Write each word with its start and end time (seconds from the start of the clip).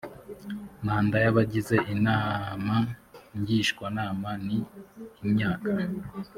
manda 0.85 1.15
y 1.25 1.27
abagize 1.31 1.75
inama 1.93 2.75
ngishwanama 3.39 4.29
ni 4.45 4.57
imyaka 5.25 5.71